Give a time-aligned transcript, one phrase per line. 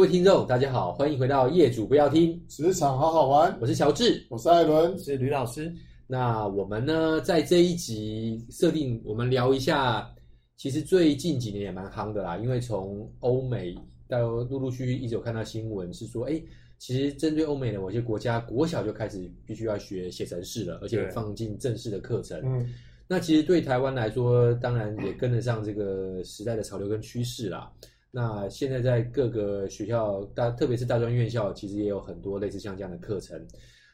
[0.00, 3.54] 各位听众，大家好，欢迎回到业主不要听职场好好玩。
[3.60, 5.70] 我是乔治，我是艾伦，是吕老师。
[6.06, 10.10] 那我们呢，在这一集设定，我们聊一下，
[10.56, 13.74] 其实最近几年也蛮夯的啦，因为从欧美
[14.08, 16.42] 到陆陆续续一直有看到新闻，是说，哎，
[16.78, 22.40] 其实针对欧美的某些国家，国小就开始必须要学写程式了，而且放进正式的课程。
[22.42, 22.72] 嗯，
[23.06, 27.70] 那其实对台湾来说，当然也跟得上这个时代的潮流跟趋势啦。
[28.10, 33.40] 那现在在各个学校大，特别是大专院校，其实也有很多类似像这样的课程。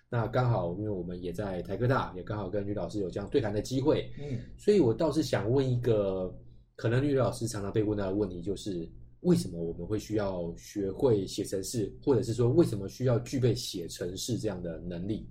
[0.08, 4.10] 那刚好，因为我们也在台科大，也刚好跟吕老师有这样对谈的机会。
[4.18, 6.32] 嗯，所以我倒是想问一个，
[6.76, 8.88] 可能吕老师常常被问到的问题，就是
[9.20, 15.28] 为什么我们会需要学会写程式，或者是说为什么需要具备写程式这样的能力？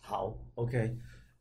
[0.00, 0.96] 好，OK，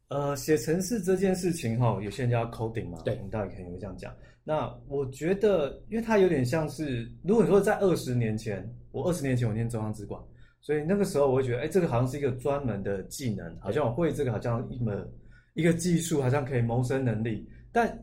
[0.10, 4.14] 呃，写程式这件事情哈，有些人叫 coding 嘛，对，我们大概可以这样讲。
[4.44, 10.20] 那我觉得，因为它有点像是，如果说在二十年前，我二十年前我念中央资管，
[10.60, 15.08] 所以那个时候我会觉得，哎，这个好像是一个专门的技能，好像我会这个好像一门
[15.54, 17.48] 一个技术，好像可以谋生能力。
[17.72, 18.02] 但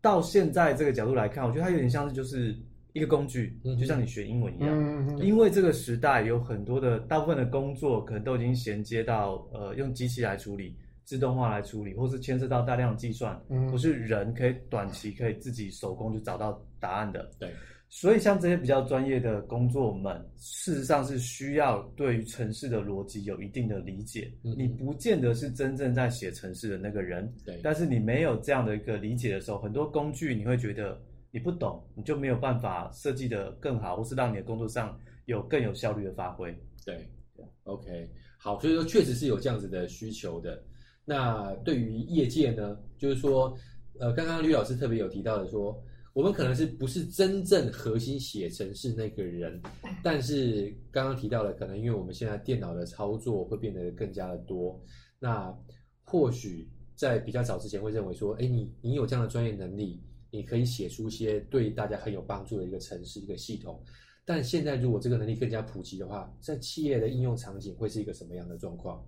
[0.00, 2.56] 到现在这个角度来看，我觉得它有点像是就是
[2.94, 4.70] 一个工具，就像你学英文一样。
[4.70, 10.74] 嗯，因为这个时代有很多的大部分的工作可能都已经衔接到呃用机器来处理。
[11.04, 17.30] 自动化来处理，或是牵涉到大量计算，嗯，不是人可以短期可以自己手工就找到答案的。
[17.38, 17.52] 对，
[17.88, 24.32] 所以像这些比较专业的工作们，事实上是需要对于城市的逻辑有一定的理解。
[24.42, 27.60] 嗯，你不见得是真正在写城市的那个人，对。
[27.62, 36.50] 但是你没有这样的一个理解的时候，很多工具你会觉得你不懂，你就没有办法设计得更好，或是让你的工作上有更有效率的发挥。
[36.84, 36.96] 对，
[37.36, 40.62] 对，OK，好，所以说确实是有这样子的需求的。
[41.04, 43.54] 那对于业界呢，就是说，
[43.98, 45.78] 呃，刚刚吕老师特别有提到的说，
[46.12, 49.60] 我们可能是不是真正核心写程式那个人，
[50.02, 54.80] 但是刚刚提到了，可能因为我们现在电脑的操作会变得更加的多，
[55.18, 55.54] 那
[56.02, 60.00] 或许在比较早之前会认为说，哎，你你有这样的专业能力，
[60.30, 63.82] 你可以写出一些对大家很有帮助的一个程式一个系统，
[64.24, 69.04] 但现在如果这个能力更加普及的话，在企业的应用场景会是一个什么样的状况？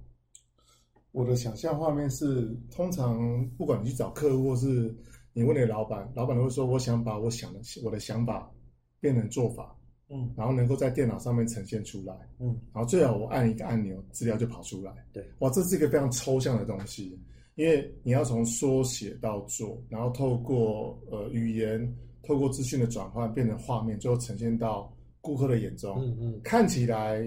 [1.16, 4.94] 我的想象画面是，通常不管你去找客户，或是
[5.32, 8.52] 你问你的老板，老板都会说：“我想把我想的我的想法
[9.00, 9.74] 变成做法，
[10.10, 17.18] 嗯，然后能够在电脑上面呈现出来，嗯，然后最好我按一个按钮，资料就跑出来。”对，哇，这是一个非常抽象的东西，
[17.54, 27.24] 因为你要从说写到做，然后透过呃语言，透过资讯的转换变成画面，最后呈现到顾客的眼中，嗯嗯，看起来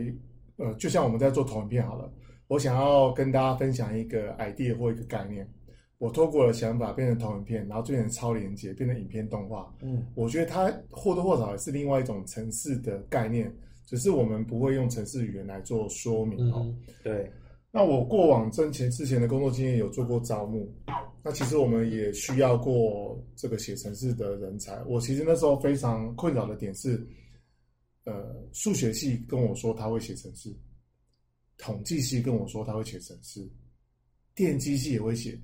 [0.58, 2.14] 呃就像我们在做投影片好了。
[2.50, 5.48] 我想要跟大家分享一个 idea 或一个概念，
[6.00, 9.72] 我透过了想法变成投影片，然后变成超连接，变成影片动画。
[9.82, 13.56] 嗯，我觉得它或多或少也是另外一种城市的概念，
[13.86, 16.62] 只是我们不会用城市语言来做说明哦。
[16.66, 17.32] 嗯，对。
[17.72, 20.68] 那我过往之前之前的工作经验有做过招募，
[21.24, 24.82] 那其实我们也需要过这个写程式的人才。
[24.88, 27.00] 我其实那时候非常困扰的点是，
[28.06, 30.52] 呃，数学系跟我说他会写程式。
[31.60, 33.48] 统计系跟我说他会写程式，
[34.34, 35.40] 电机系也会写，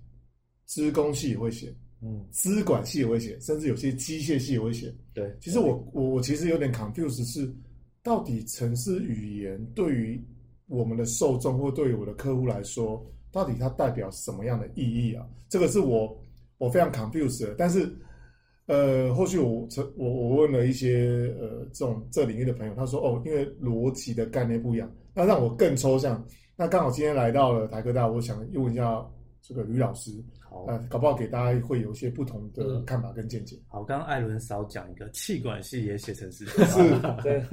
[0.65, 1.71] 资工系也会写，
[2.01, 4.91] 嗯，资管系也会写，甚至有些机械系也会写。
[5.13, 7.53] 对，其实我我我其实有点 confused 是，
[8.01, 10.19] 到底程式语言对于
[10.67, 15.27] 我们的受众或对于我的客户来说，到底它代表什么样的意义啊？
[15.49, 16.17] 这个是我
[16.57, 17.53] 我非常 confused 的。
[17.55, 17.93] 但是，
[18.67, 24.91] 呃，后续我我我问了一些呃这种这领域的朋友，他说哦，因为逻辑的概念不一样。
[25.13, 26.25] 那让我更抽象。
[26.57, 29.05] 那刚好今天来到了台科大，我想问一下
[29.41, 33.55] 这个吕老师，好，呃，搞不好给大家会有一些不同的看法跟见解。
[33.67, 37.43] 好，刚刚艾伦少讲一个，气管系也写成是，是，对。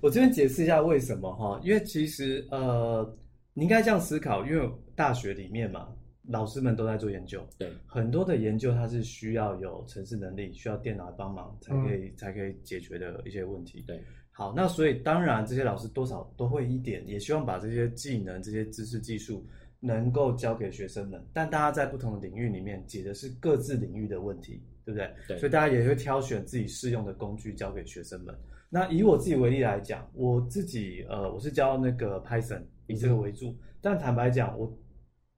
[0.00, 3.06] 我这边解释一下为什么哈，因为其实呃，
[3.52, 5.88] 你应该这样思考，因为大学里面嘛，
[6.28, 14.02] 老师们都在做研究，对，很多的研究它是需要有城市能力，需要电脑帮忙才可以、嗯、才可以解决的一些问题，对。
[14.32, 19.46] 好，那所以当然这些老师多少都会一点，也希望把这些技能、这些知识、技术
[19.80, 21.24] 能够教给学生们。
[21.32, 25.10] 但大家在不同的领域里面解的是各自领域的问题，对不对？
[25.26, 25.38] 对。
[25.38, 28.34] 所以大家也会挑选自己适用的工具教给学生们。
[28.68, 33.56] 那以我自己为例来讲，我自己呃，我是教那个 Python，以这个为主。
[33.80, 34.70] 但坦白讲，我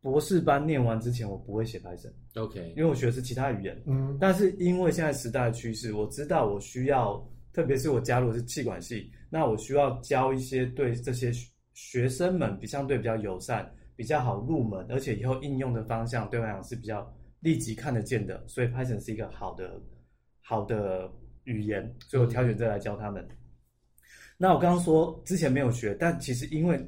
[0.00, 2.12] 博士班念完之前，我不会写 Python。
[2.36, 3.82] OK，因为我学的是其他语言。
[3.86, 4.16] 嗯。
[4.20, 7.26] 但是因为现在时代的趋势，我知道我需要。
[7.50, 11.32] 特别是我加入的是气管系，那我需要教一些对这些
[11.74, 19.80] 学生们比相对比较友善、比较好入门，而且以后应用的方向对我来讲是比较立即看得见的，所以 Python 是一个好的
[20.40, 21.10] 好的
[21.44, 23.26] 语言，所以我挑选这来教他们。
[24.36, 26.78] 那我刚刚说之前没有学，但其实因为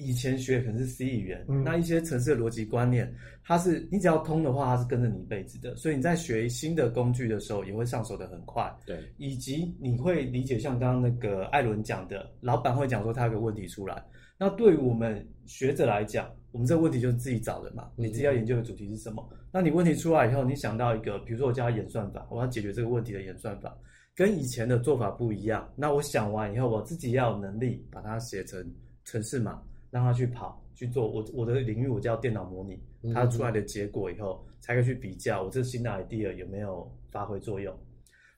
[0.00, 3.12] 以前学可能是 C 语言，嗯、那一些城市的逻辑观念，
[3.44, 5.76] 它是你只要通的话，它是跟着你一辈子的。
[5.76, 8.72] 所以你在学新的工具的时候，也会上手的很快。
[8.86, 14.02] 对，以及你会理解像刚刚那个艾伦讲的，老板会讲说他有个问题出来。
[14.38, 17.90] 那对于我们学者来讲，我们这个问题就是自己找的嘛。
[17.94, 19.28] 你自己要研究的主题是什么？
[19.32, 23.76] 嗯、那你问题出来以后，你想到一个，比如说我教他演算法，我要解决这个问题的演算法，
[24.14, 25.70] 跟以前的做法不一样。
[25.76, 28.64] 那我想完以后，我自己要有能力把它写成
[29.04, 31.10] 程式码，让他去跑去做。
[31.10, 32.80] 我我的领域我叫电脑模拟，
[33.14, 37.76] 它出来的结果以后才可以去比较我这新的 idea 有没有发挥作用。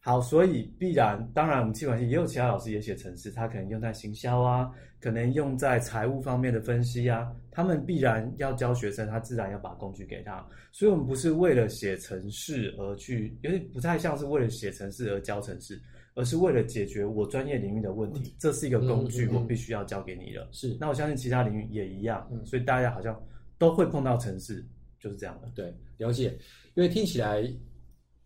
[0.04, 4.68] 好，所以必然，当然我们气管系也有其他老师也写程式，他可能用在行销啊，
[5.00, 10.44] 可能用在财务方面的分析啊，他们必然要教学生，他自然要把工具给他。
[10.72, 15.80] 所以，我们不是为了写程式而去，有点不太像是为了写程式而教程式，
[16.14, 18.34] 而是为了解决我专业领域的问题。
[18.38, 20.48] 这是一个工具，我必须要教给你的。
[20.52, 23.20] 是，那我相信其他领域也一样，所以大家好像
[23.58, 24.64] 都会碰到城市，
[24.98, 25.50] 就是这样的。
[25.54, 26.38] 对，了解，
[26.74, 27.52] 因为听起来。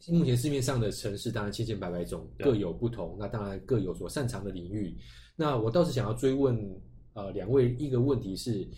[0.09, 3.17] 目前市面上的城市当然千千百百种，各有不同。
[3.19, 4.95] 那当然各有所擅长的领域。
[5.35, 6.55] 那我倒是想要追问
[7.15, 8.69] 呃两位一个问题是，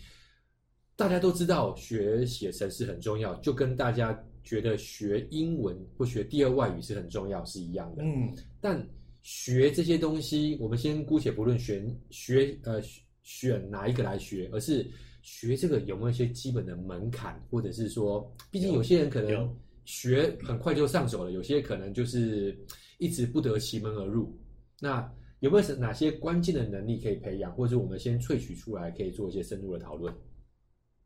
[0.95, 8.01] 大家都知道学写程式很重要，就跟大家觉得学英文或学第二外语是很重要是一样的。
[8.01, 8.33] 嗯。
[8.61, 8.81] 但
[9.21, 12.81] 学这些东西，我们先姑且不论选学呃
[13.23, 14.85] 选哪一个来学，而是
[15.21, 19.55] 学这个有没有一些基本的门槛，或者是说，毕竟有些人可能。
[19.85, 22.55] 学很快就上手了，有些可能就是
[22.99, 24.31] 一直不得其门而入。
[24.79, 30.13] 那有没有哪些关键的能力可以培养，或者我们先萃取出来，可以做一些深入的讨论？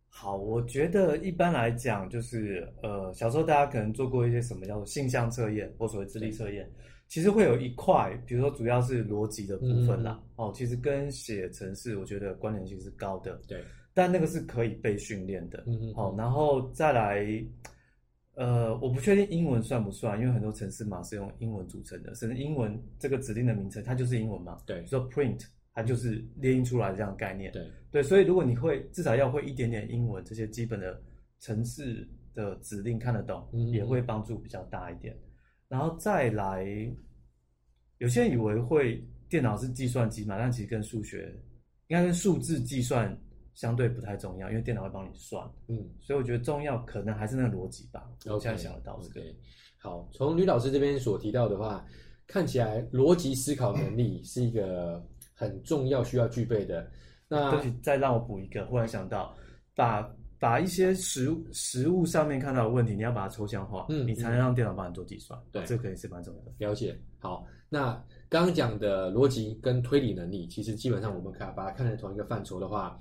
[0.10, 6.69] 好，我觉得一般来讲，就是呃，小时候大家可能做过一些什么叫做性向测验或所谓智力测验，
[7.13, 10.19] 其实会有一块，比如说主要是逻辑的部分啦。
[10.19, 13.39] 嗯、哦，其实跟写程式，我觉得关联性是高的。
[13.48, 13.63] 对，
[13.94, 15.63] 但那个是可以被训练的。
[15.68, 15.94] 嗯嗯。
[15.94, 17.45] 好、哦，然后再来。
[18.36, 24.57] 呃，我不确定英文算不算，因为很多程式码是用英文组成的，甚至英文这个指令的名称它就是英文嘛。
[24.65, 27.51] 对，说 print 它就是列印出来的这样的概念。
[27.51, 31.00] 对对，所以如果你会至少要会一点点英文，这些基本的
[31.42, 35.15] 程式的指令看得懂，嗯、也会帮助比较大一点。
[35.73, 36.63] 然后再来，
[37.97, 41.33] 有些人以为会电脑是计算机嘛，但其实跟数学
[41.87, 43.17] 应该跟数字计算。
[43.55, 48.09] 相对不太重要，因为电脑会帮你算，嗯，所以我觉得重要可能还是那个逻辑吧。
[48.25, 49.21] 我现在想得到这个。
[49.21, 49.35] Okay, okay.
[49.77, 51.85] 好，从吕老师这边所提到的话，
[52.25, 56.89] 看起来逻辑思考能力是一个很重要需要具备的。
[57.27, 59.37] 那再让我补一个，忽然想到，
[59.75, 60.01] 把
[60.43, 65.39] 把一些实实物上面看到的问题，你要把它抽象化，嗯，你才能让电脑帮你做计算。
[65.53, 66.51] 对，这个可以是蛮重要的。
[66.57, 66.99] 了解。
[67.17, 67.93] 好，那
[68.27, 72.99] 刚刚讲的逻辑跟推理能力，其实基本上我们看把它看成同一个范畴的话。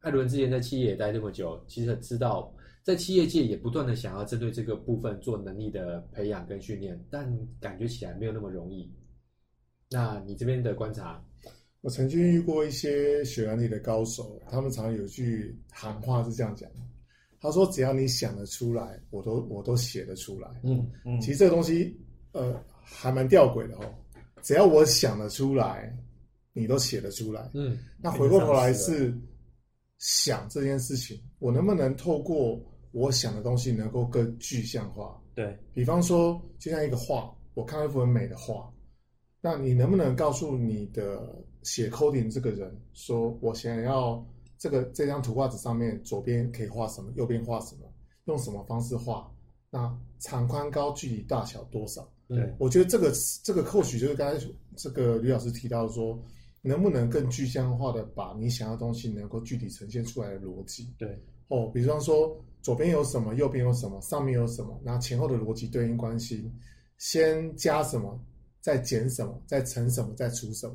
[0.00, 8.92] 艾伦之前在企业也待这么久，其实很知道在企业界也不断的想要针对这个部分做能力的培养跟训练，但感觉起来没有那么容易。
[9.90, 11.24] 那你这边的观察？
[11.84, 16.66] 我曾经遇过一些学原理的高手，他们常有句行话是这样讲：
[17.38, 20.48] 他说只要你想得出来，我都我都写得出来。
[20.62, 21.94] 嗯嗯，其实这个东西
[22.32, 23.94] 呃还蛮吊诡的哦。
[24.40, 25.94] 只要我想得出来，
[26.54, 27.50] 你都写得出来。
[27.52, 29.14] 嗯，那回过头来是。
[29.98, 32.60] 想这件事情，我能不能透过
[32.90, 35.18] 我想的东西，能够更具象化？
[35.34, 38.70] 对，比方说，就像一个画，我看到一幅很美的画，
[39.40, 44.24] 那你能不能告诉你的写 coding 这个人，说我想要
[44.56, 47.92] 这个这张图画纸上面左边可以画什么，右边画什么，
[48.26, 49.28] 用什么方式画？
[49.70, 52.08] 那长宽高距离大小多少？
[52.28, 56.16] 对，我觉得这个这个或许就是刚才这个吕老师提到说。
[56.66, 60.94] 能不能更具象化的把你想要的东西能够具体呈现出来的逻辑？
[60.96, 66.50] 对哦，比方说左边有什么，右边有什么，上面有什么，那前后的逻辑对应关系，
[66.96, 68.18] 先加什么，
[68.62, 70.74] 再减什么，再乘什么，再除什么，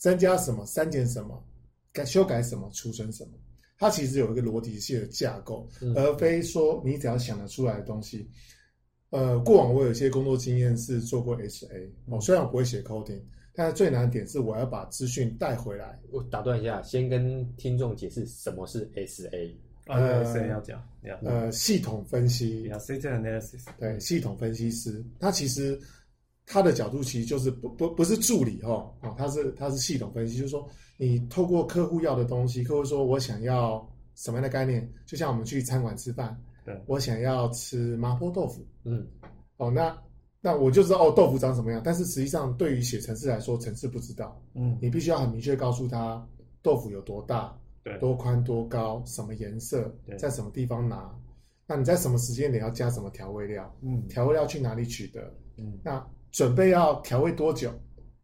[0.00, 1.46] 增加什么，删减什么，
[1.92, 3.32] 改修改什么，储存什么，
[3.78, 8.28] 它其实有一个逻辑性的架构，嗯、而非说你只要想得出来的东西。
[9.10, 13.20] 呃，过往我有一些工作经验是做过 HA，哦，嗯、虽然我不会写 coding。
[13.52, 15.98] 但是最难的点是，我要把资讯带回来。
[16.12, 19.52] 我打断一下，先跟听众解释什么是 SA。
[19.86, 20.80] 呃，SA 要讲，
[21.24, 22.70] 呃，系统分析。
[22.70, 23.64] System analysis。
[23.76, 25.78] 对，系统分析师，他其实
[26.50, 28.70] 他的角度其实就是不不不是助理哈，
[29.02, 39.06] 哦，他是他是系统分析，就是说你透过客户要的东西，客户说我想要什么样的概念，就像我们去餐馆吃饭，对，我想要吃麻婆豆腐，嗯，
[39.56, 39.96] 哦，那。
[40.42, 41.82] 那我就知道哦，豆腐长什么样。
[41.84, 44.40] 但是实际上，对于写程式来说，程式不知道。
[44.54, 46.26] 嗯，你必须要很明确告诉他
[46.62, 47.54] 豆腐有多大，
[47.84, 51.14] 对，多宽多高，什么颜色，在什么地方拿。
[51.66, 53.70] 那你在什么时间点要加什么调味料？
[53.82, 55.30] 嗯，调味料去哪里取得？
[55.58, 57.72] 嗯，那准备要调味多久？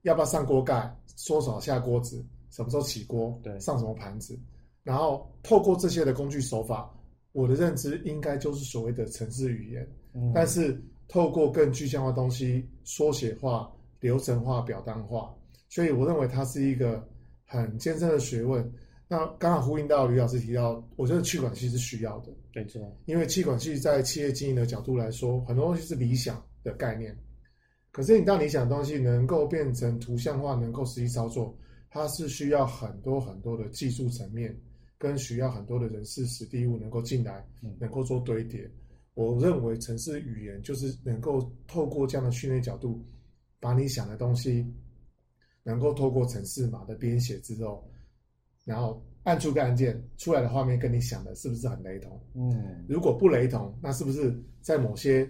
[0.03, 0.95] 要不要上锅盖？
[1.27, 2.25] 多少下锅子？
[2.51, 3.39] 什么时候起锅？
[3.43, 4.39] 对，上什么盘子？
[4.83, 6.93] 然后透过这些的工具手法，
[7.33, 9.89] 我的认知应该就是所谓的程式语言。
[10.15, 10.83] 嗯，但是。
[11.09, 15.33] 透过更具象化东西，缩写化、流程化、表单化，
[15.69, 17.09] 所以我认为它是一个
[17.45, 18.69] 很艰深的学问。
[19.07, 22.83] 那刚好呼应到吕老师提到，我觉得气管系是需要的，没错。
[23.05, 27.17] 因为气管系在企业经营的角度来说，很多东西是理想的概念，
[27.97, 31.57] 可是你当你想的东西能够变成图像化，能够实际操作，
[31.89, 34.55] 它是需要很多很多的技术层面，
[34.99, 37.43] 跟需要很多的人事、实地物能够进来，
[37.81, 38.71] 能够做堆叠。
[39.15, 43.03] 我认为城市语言就是能够透过这样的训练角度，
[43.59, 44.71] 把你想的东西，
[45.63, 47.91] 能够透过城市码的编写之后，
[48.67, 52.21] 然后按出个按键，出来的画面跟你想的是不是很雷同？
[52.35, 55.27] 嗯，如果不雷同，那是不是在某些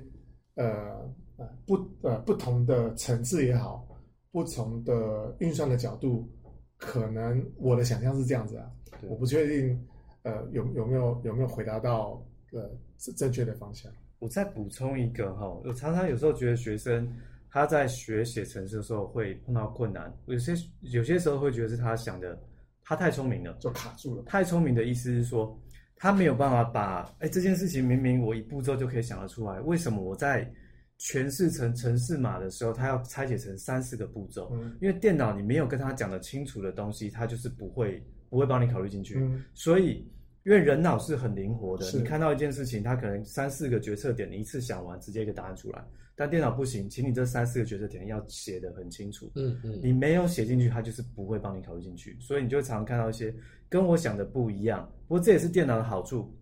[0.57, 3.87] 呃呃不呃不同的层次也好，
[4.31, 6.29] 不同的运算的角度，
[6.77, 8.71] 可能我的想象是这样子啊，
[9.03, 9.87] 我不确定
[10.23, 12.23] 呃有有没有有没有回答到。
[12.53, 13.91] 呃，是正确的方向。
[14.21, 17.07] 我再补充一个哈，我常常有时候觉得学生
[17.51, 22.41] 他在学写程式的时候会碰到困难，有些有些时候会觉得是他想的，
[22.85, 24.23] 他太聪明了，就卡住了。
[24.23, 25.61] 太聪明的意思是说，
[25.97, 30.51] 他没有办法把哎这件事情明明我一步骤就可以想得出来，为什么我在
[30.99, 34.51] 诠释成城市码的时候，它要拆解成三四个步骤？
[34.53, 40.07] 嗯，因为电脑你没有跟他讲的清楚的东西，它就是不会不会帮你考虑进去，嗯，所以。
[40.47, 45.85] 因为人脑是很灵活的，你看到一件事情，它可能三四个决策点，你一次想完，直接一个答案出来。
[46.15, 49.29] 但电脑不行，请你这三四个决策点要写得很清楚。
[49.35, 52.17] 嗯嗯，你没有写进去，它就是不会帮你考虑进去。
[52.21, 53.35] 所以你就常常看到一些
[53.69, 54.89] 跟我想的不一样。
[55.09, 56.33] 不过这也是电脑的好处。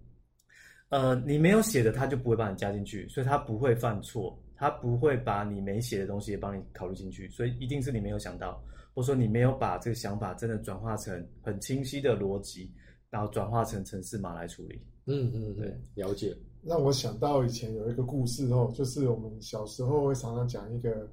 [0.91, 7.29] 呃，你没有写的，它就不会帮你加进去，所以它不会犯错，它不会把你没写的东西也帮你考虑进去。
[7.31, 8.63] 所以一定是你没有想到，
[8.95, 12.73] 或者说你没有把这个想法真的转化成很清晰的逻辑。
[13.11, 14.85] 然后转化成程式码来处理。
[15.07, 16.37] 嗯嗯，对，了解。
[16.65, 21.09] 让我想到以前有一个故事哦，就是我们小时候会常常讲一个，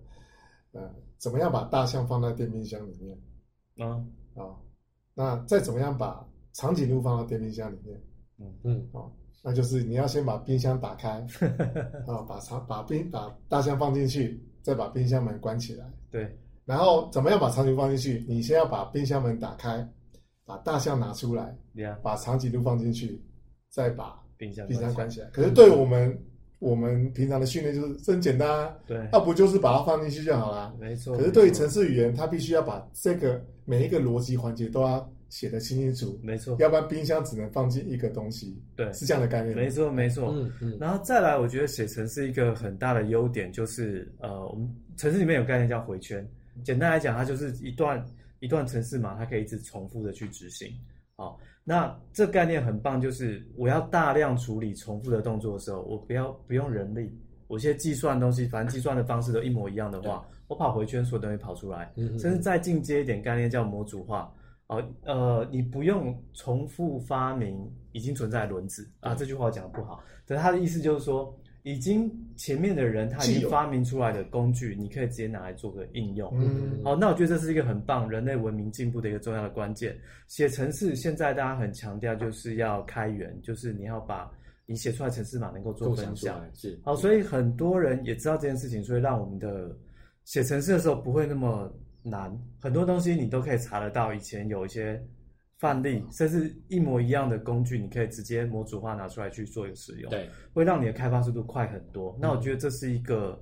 [0.71, 3.15] 呃，怎么样把大象放在电冰箱里面？
[3.87, 4.57] 啊啊，
[5.13, 8.01] 那再怎么样把长颈鹿放到电冰箱里面？
[8.39, 11.09] 嗯嗯，哦，那就是你要先把冰箱打开，
[12.07, 15.85] 啊，把长把冰把大象放进去，再把冰箱门关起来。
[16.09, 18.25] 对，然后怎么样把长颈鹿放进去？
[18.27, 19.87] 你先要把冰箱门打开。
[20.43, 21.55] 把大象拿出来.
[22.03, 23.23] 把长颈鹿放进去，
[23.69, 25.29] 再把冰箱冰箱关起来。
[25.29, 26.25] 可是对我们、嗯、
[26.61, 30.73] 我们平常的训练就是真简单、啊，对，那不就是把它放进去就好了？
[30.79, 31.17] 没错。
[31.17, 36.55] 可是对于城市语言，它必须要把这个每一个逻辑环节都要写得清清楚，没错。
[36.59, 39.55] 要不然冰箱只能放进一个东西，对，是这样的概念。
[39.55, 40.31] 没错，没错。
[40.33, 40.77] 嗯嗯。
[40.79, 46.25] 然后再来，我觉得写程式一个很大的优点就是，呃，我们城市里面有概念叫回圈，
[46.63, 48.01] 简单来讲，它就是一段。
[48.43, 50.67] 一段程式码，它可以一直重复的去执行。
[51.15, 57.15] 好，那这概念很棒，就是我要大量处理重复的动作的时候，我不要不用人力，
[57.47, 61.91] 我现在计算东西，反正计算的方式都一模一样的话，我跑回圈，所有东西跑出来。
[61.95, 64.33] 甚至再进阶一点概念叫模组化。
[64.67, 71.35] 哦，呃，你不用重复发明已经存在的轮子啊，这句话讲的不好，但他的意思就是说。
[71.63, 76.31] 已经前面的人他已经发明出来的工具，你可以直接拿来做个应用。
[76.35, 79.95] 嗯，好，那我觉得这是一个很棒人类文明进步的一个重要的关键。
[80.27, 84.31] 写程式现在大家很强调就是要开源，就是你要把
[84.65, 86.43] 你写出来的程式码能够做分享。
[86.53, 89.75] 是，好，所以很多人也知道这件事情，所以让我们的
[90.25, 94.13] 写程式的时候不会那么难，很多东西你都可以查得到。
[94.13, 95.01] 以前有一些。
[95.61, 102.17] 范例，甚至一模一样的工具，你可以直接模组化拿出来去做一个使用，对，会让你的开发速度快很多。
[102.19, 103.39] 那我觉得这是一个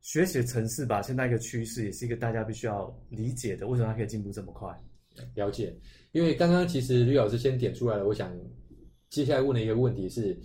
[0.00, 3.68] 学习城市吧，现在一个趋势，也是一个大家必须要理解的。
[3.68, 4.68] 为什么它可以进步这么快？
[5.36, 5.72] 了解，
[6.10, 8.36] 因为刚刚其实吕老师先点出来了，我想
[9.08, 10.36] 接下来问的一个问题是，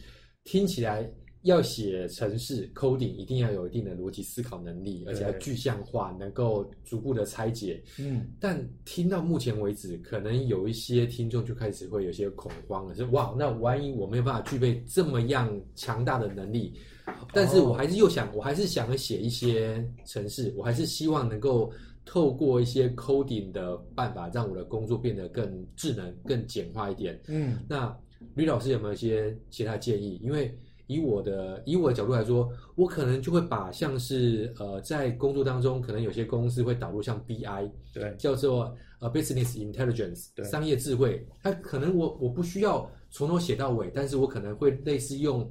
[0.44, 1.12] 听起来。
[1.44, 7.84] 要写程式 coding，一定要有一定的逻辑思考能力，而且要具象化，能够逐步的拆解。
[8.00, 16.74] 嗯，但听到目前为止，可能有一些听众就开始会有些恐慌了，说哇，那万一我没有办法具备这么样强大的能力，
[17.34, 21.70] 但是我还是又想，我还是想写一些程式，我还是希望能够
[22.06, 27.20] 透过一些 coding 的办法，让我的工作变得更智能、更简化一点。
[27.28, 27.94] 嗯，那
[28.36, 30.18] 吕老师有没有一些其他建议？
[30.24, 30.58] 因为
[30.94, 41.26] 以我的以我的角度来说，我可能就会把像是呃，在工作当中，可能有些公司会导入像 BI，对，叫做呃 Business Intelligence，对，商业智慧。
[41.42, 45.50] 它可能我我不需要从头写到尾，但是我可能会类似用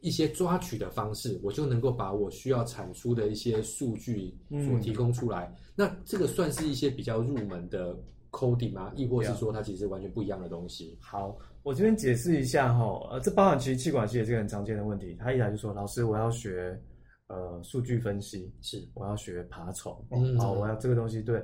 [0.00, 5.46] 一些抓取的方式，我就能够把我需要产出的一些数据所提供出来。
[5.46, 7.96] 嗯、那这个算是一些比较入门的
[8.32, 8.90] coding 吗？
[8.96, 10.98] 亦或是说它其实完全不一样的东西？
[11.00, 11.38] 好。
[11.64, 15.14] 我这边解释一下哈，呃，这包含其实气管系也是个很常见的问题。
[15.14, 16.76] 他一来就说：“老师，我要学
[17.28, 21.40] 呃数据分析，是我要学爬虫，嗯、好，我要这个东西。”对，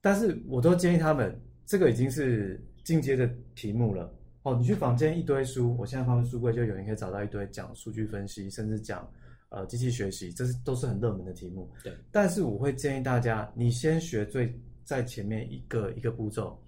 [0.00, 4.10] 但是我都建议他们，这个已经是进阶的题目了。
[4.44, 9.06] 哦，你去房间一堆书，我现在放在书柜就有人可以找到一堆讲数据分析，甚至讲
[9.50, 11.70] 呃机器学习，这是都是很热门的题目。
[11.84, 14.58] 对，但是我会建议大家，你先学最
[14.90, 16.60] 在前面一个一个步骤。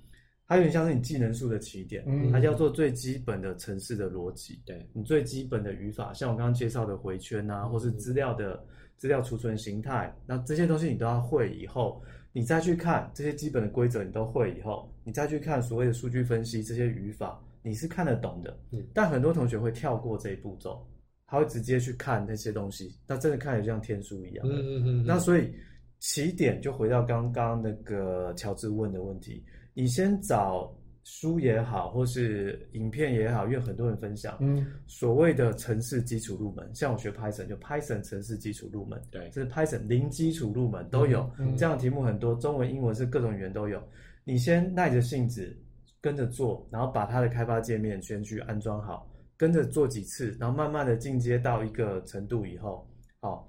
[0.46, 8.64] 它有点像是你技能树的起点，嗯，它叫做最基本的城市的逻辑，对你最基本的语法，像我刚刚介绍的回圈啊，或是资料的
[8.96, 12.00] 资料储存形态，那这些东西你都要会以后，
[12.32, 18.56] 你再去看这些基本的规则，你都会以后，你再去看所谓的数据分析这些语法，你是看得懂的。
[18.70, 20.86] 嗯，但很多同学会跳过这一步骤，
[21.26, 24.46] 他会直接去看那些东西，那真的看着就像天书一样。
[24.46, 25.04] 嗯嗯嗯。
[25.06, 25.50] 那所以
[26.02, 29.40] 起点就回到刚刚那个乔治问的问题。
[29.72, 43.80] 你先找书也好，或是影片也好，因为很多人分享，嗯，所谓的城市基础入门，像我学 Python 就 Python 程式基础入门，对，这是 Python 零基础入门都有，嗯，这样的题目很多，中文、英文是各种语言都有。
[44.24, 45.56] 你先耐着性子
[46.00, 52.84] 跟着做，然后把它的开发界面先去安装好，跟着做几次，然后慢慢的进阶到一个程度以后，
[53.20, 53.48] 好。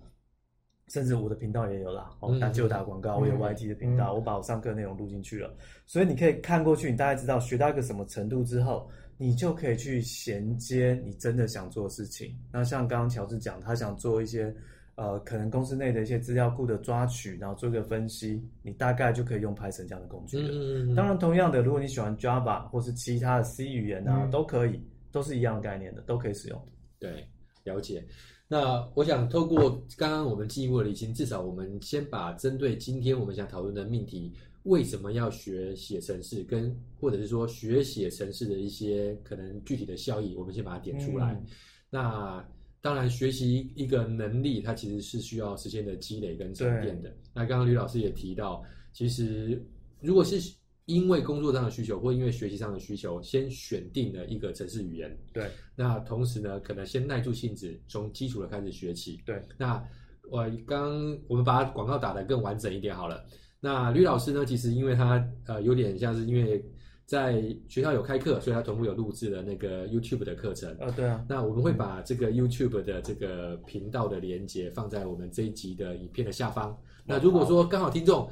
[0.89, 5.53] 甚至我的频道也有啦，哦，打就打广告，我有 YT 的频道，我把我上课内容录进去了，
[5.85, 12.37] 所以你可以看过去，你大概知道学到一个什么程度之后，你就可以去衔接你真的想做的事情。
[12.51, 14.53] 那像刚刚乔治讲，他想做一些
[14.95, 20.49] 呃，可能公司内的一些资料库的抓取，然后做一个分析，你大概就可以用 Python 这样的工具了。
[20.51, 24.79] 嗯，当然，同样的，如果你喜欢 Java 或是其他的 C 语言啊，都可以，
[25.11, 26.67] 都是一样的概念的，都可以使用。
[26.99, 27.27] 对，
[27.63, 28.05] 了解。
[28.53, 41.33] 那我想透过刚刚我们进一步的理清，至少我们先把针对今天我们想讨论的命题，为什么要学写程式，跟或者是说学写程式的一些可能具体的效益，我们先把它点出来。
[41.33, 41.45] 嗯、
[41.89, 42.47] 那
[42.79, 47.11] 当然，学习一个能力，它其实是需要时间的积累跟沉淀的。
[47.33, 49.59] 那刚刚吕老师也提到，其实
[49.99, 50.39] 如果是
[50.85, 55.17] 因为工作上的需求，或因为学习上的需求，先选定了一个城市语言。
[55.31, 55.49] 对。
[55.75, 59.21] 那同时呢，可能先耐住性子，从基础的开始学起。
[59.25, 59.41] 对。
[59.57, 59.81] 那
[60.29, 63.23] 我刚我们把广告打得更完整一点好了。
[63.59, 66.63] 那吕老师呢，其实因为他呃有点像是因为
[67.05, 70.69] 在学校有开课，所以他同步有录制了那个 YouTube 的课程。
[70.73, 71.25] 啊、哦，对啊。
[71.29, 76.77] 那我们会把这个 YouTube 的这个频道的连接放在我们这一集的影片的下方。
[77.05, 78.29] 那如果说刚好听众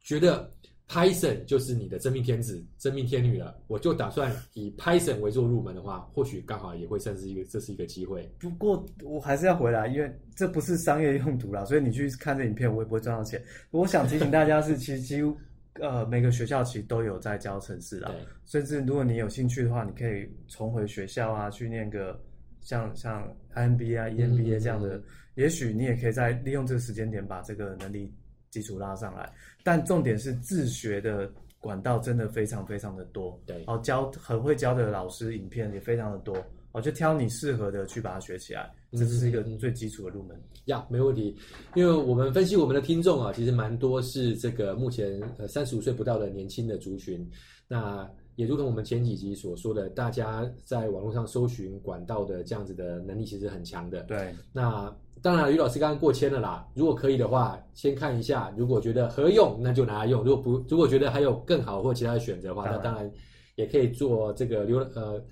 [0.00, 0.50] 觉得
[0.92, 3.56] ，Python 就是你的真命天子、真命天女了。
[3.66, 8.30] 我就打算以 Python 为做入门的话，或许刚好也会算是一个，这是一个机会。
[8.38, 13.42] 不过我还是要回来，因为这不是商业用途啦，所以你去看这影片，我也不会赚到钱。
[13.70, 15.34] 我想提醒大家是，其实几乎
[15.80, 18.12] 呃每个学校其实都有在教程式啦。
[18.44, 22.20] 甚至如果你有兴趣的话，你可以重回学校啊，去念个
[22.60, 25.04] 像像 IMBA 啊、EMBA 这样的，嗯嗯，
[25.36, 28.12] 也许你也可以在利用这个时间点把这个能力
[28.52, 29.28] 基础拉上来。
[29.64, 36.36] 但重点是自学的管道真的非常非常的多，对，哦，教很会教的老师，影片也非常的多，
[36.72, 40.36] 哦，就挑你适合的去把它学起来，这是一个最基础的入门。
[40.66, 41.36] 呀，没问题，
[41.74, 47.28] 因为我们分析我们的听众啊，其实蛮多是这个目前呃三十五岁不到的年轻的族群，
[47.68, 54.94] 那也如同我们前几集所说的，大家在网络上搜寻管道的这样子的能力其实很强的，对，那。
[55.20, 56.66] 当然，于老师刚刚过谦了啦。
[56.74, 63.08] 如果可以的话，先看一下，如果觉得合用，那就拿来用；如果不，如果觉得还有更好或其他的选择的话，那当然
[63.54, 65.22] 也可以做这个浏呃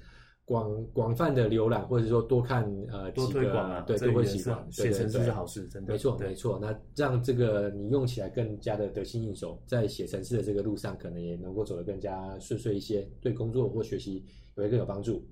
[0.50, 4.66] 广广泛的浏览，或者说多看呃几个多推广啊，对，都会喜欢。
[4.68, 5.92] 写程式是好事，真的。
[5.92, 6.58] 没错，没错。
[6.60, 14.24] 那让这个你用起来更加的得心应手，在写程式的这个路上，可能也能够走得更加顺遂一些，对工作或学习
[14.56, 15.24] 也会更有帮助。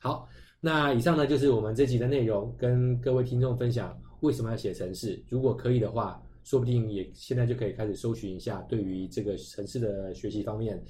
[0.00, 0.26] 好。
[0.60, 5.22] 那以上呢，就是我们这集的内容，跟各位听众分享为什么要写程式。
[5.28, 10.82] 如果可以的话，说不定也现在就可以开始搜寻一下，对于这个城市的学习方面，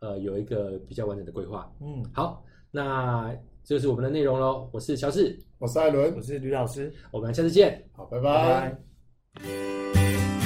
[0.00, 1.70] 呃，有一个比较完整的规划。
[1.82, 4.68] 嗯，好，那这就是我们的内容喽。
[4.72, 7.84] 我是乔治，我是艾伦，我是吕老师，我们下次见。
[7.92, 8.78] 好，拜拜。
[9.34, 10.37] 拜拜。